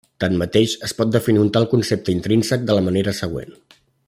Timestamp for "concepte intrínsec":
1.75-2.67